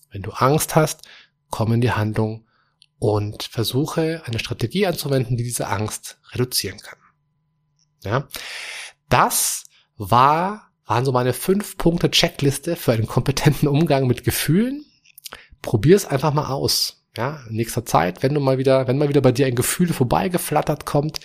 Wenn 0.09 0.23
du 0.23 0.31
Angst 0.31 0.75
hast, 0.75 1.03
komm 1.51 1.71
in 1.71 1.79
die 1.79 1.91
Handlung 1.91 2.47
und 2.97 3.43
versuche 3.43 4.23
eine 4.25 4.39
Strategie 4.39 4.87
anzuwenden, 4.87 5.37
die 5.37 5.43
diese 5.43 5.67
Angst 5.67 6.19
reduzieren 6.31 6.79
kann. 6.79 6.97
Ja, 8.03 8.27
das 9.09 9.65
war, 9.95 10.71
waren 10.87 11.05
so 11.05 11.11
meine 11.11 11.33
fünf 11.33 11.77
Punkte 11.77 12.09
Checkliste 12.09 12.75
für 12.75 12.93
einen 12.93 13.05
kompetenten 13.05 13.67
Umgang 13.67 14.07
mit 14.07 14.23
Gefühlen. 14.23 14.85
Probier 15.61 15.97
es 15.97 16.07
einfach 16.07 16.33
mal 16.33 16.47
aus. 16.47 17.05
Ja, 17.15 17.43
in 17.47 17.57
nächster 17.57 17.85
Zeit, 17.85 18.23
wenn 18.23 18.33
du 18.33 18.39
mal 18.39 18.57
wieder, 18.57 18.87
wenn 18.87 18.97
mal 18.97 19.09
wieder 19.09 19.21
bei 19.21 19.31
dir 19.31 19.45
ein 19.45 19.53
Gefühl 19.53 19.93
vorbeigeflattert 19.93 20.87
kommt, 20.87 21.19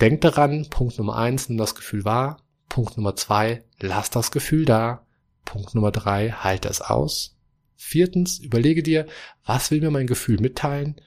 denk 0.00 0.20
daran, 0.20 0.68
Punkt 0.70 0.98
Nummer 0.98 1.16
eins, 1.16 1.48
nimm 1.48 1.58
das 1.58 1.74
Gefühl 1.74 2.04
wahr. 2.04 2.42
Punkt 2.68 2.96
Nummer 2.96 3.16
zwei, 3.16 3.64
lass 3.78 4.10
das 4.10 4.30
Gefühl 4.30 4.64
da. 4.64 5.06
Punkt 5.44 5.74
Nummer 5.74 5.90
drei, 5.90 6.30
halte 6.30 6.68
es 6.68 6.80
aus. 6.80 7.36
Viertens, 7.76 8.38
überlege 8.38 8.82
dir, 8.82 9.06
was 9.44 9.70
will 9.70 9.80
mir 9.80 9.90
mein 9.90 10.06
Gefühl 10.06 10.40
mitteilen? 10.40 11.00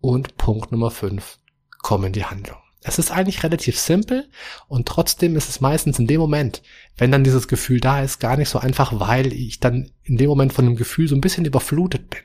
Und 0.00 0.36
Punkt 0.36 0.72
Nummer 0.72 0.90
fünf, 0.90 1.38
komm 1.82 2.04
in 2.04 2.12
die 2.12 2.24
Handlung. 2.24 2.58
Es 2.82 2.98
ist 2.98 3.10
eigentlich 3.10 3.42
relativ 3.42 3.78
simpel 3.78 4.30
und 4.66 4.88
trotzdem 4.88 5.36
ist 5.36 5.50
es 5.50 5.60
meistens 5.60 5.98
in 5.98 6.06
dem 6.06 6.20
Moment, 6.20 6.62
wenn 6.96 7.12
dann 7.12 7.24
dieses 7.24 7.46
Gefühl 7.46 7.78
da 7.78 8.02
ist, 8.02 8.20
gar 8.20 8.38
nicht 8.38 8.48
so 8.48 8.58
einfach, 8.58 8.98
weil 8.98 9.34
ich 9.34 9.60
dann 9.60 9.90
in 10.02 10.16
dem 10.16 10.30
Moment 10.30 10.54
von 10.54 10.64
dem 10.64 10.76
Gefühl 10.76 11.06
so 11.06 11.14
ein 11.14 11.20
bisschen 11.20 11.44
überflutet 11.44 12.08
bin. 12.08 12.20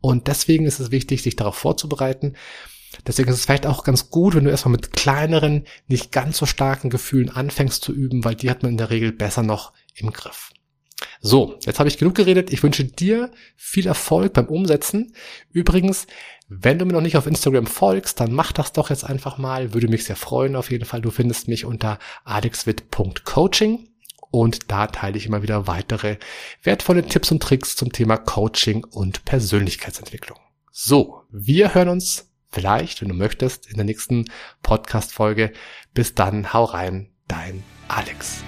Und 0.00 0.28
deswegen 0.28 0.64
ist 0.64 0.80
es 0.80 0.90
wichtig, 0.90 1.22
sich 1.22 1.36
darauf 1.36 1.56
vorzubereiten. 1.56 2.36
Deswegen 3.06 3.30
ist 3.30 3.36
es 3.36 3.44
vielleicht 3.44 3.66
auch 3.66 3.84
ganz 3.84 4.10
gut, 4.10 4.34
wenn 4.34 4.44
du 4.44 4.50
erstmal 4.50 4.72
mit 4.72 4.92
kleineren, 4.92 5.64
nicht 5.88 6.12
ganz 6.12 6.38
so 6.38 6.46
starken 6.46 6.90
Gefühlen 6.90 7.30
anfängst 7.30 7.82
zu 7.82 7.92
üben, 7.92 8.24
weil 8.24 8.34
die 8.34 8.50
hat 8.50 8.62
man 8.62 8.72
in 8.72 8.78
der 8.78 8.90
Regel 8.90 9.12
besser 9.12 9.42
noch 9.42 9.72
im 9.94 10.12
Griff. 10.12 10.50
So, 11.20 11.58
jetzt 11.64 11.78
habe 11.78 11.88
ich 11.88 11.98
genug 11.98 12.14
geredet. 12.14 12.52
Ich 12.52 12.62
wünsche 12.62 12.84
dir 12.84 13.30
viel 13.56 13.86
Erfolg 13.86 14.32
beim 14.32 14.46
Umsetzen. 14.46 15.14
Übrigens, 15.50 16.06
wenn 16.48 16.78
du 16.78 16.84
mir 16.84 16.92
noch 16.92 17.00
nicht 17.00 17.16
auf 17.16 17.26
Instagram 17.26 17.66
folgst, 17.66 18.20
dann 18.20 18.32
mach 18.32 18.52
das 18.52 18.72
doch 18.72 18.90
jetzt 18.90 19.04
einfach 19.04 19.38
mal. 19.38 19.72
Würde 19.74 19.88
mich 19.88 20.04
sehr 20.04 20.16
freuen 20.16 20.56
auf 20.56 20.70
jeden 20.70 20.84
Fall. 20.84 21.00
Du 21.00 21.10
findest 21.10 21.48
mich 21.48 21.64
unter 21.64 21.98
alexwit.coaching. 22.24 23.88
Und 24.30 24.70
da 24.70 24.86
teile 24.86 25.18
ich 25.18 25.26
immer 25.26 25.42
wieder 25.42 25.66
weitere 25.66 26.16
wertvolle 26.62 27.04
Tipps 27.04 27.30
und 27.30 27.42
Tricks 27.42 27.76
zum 27.76 27.92
Thema 27.92 28.16
Coaching 28.16 28.84
und 28.84 29.24
Persönlichkeitsentwicklung. 29.26 30.38
So, 30.70 31.22
wir 31.30 31.74
hören 31.74 31.90
uns 31.90 32.31
vielleicht, 32.52 33.00
wenn 33.00 33.08
du 33.08 33.14
möchtest, 33.14 33.66
in 33.66 33.76
der 33.76 33.84
nächsten 33.84 34.26
Podcast-Folge. 34.62 35.52
Bis 35.94 36.14
dann, 36.14 36.52
hau 36.52 36.64
rein, 36.64 37.10
dein 37.26 37.64
Alex. 37.88 38.44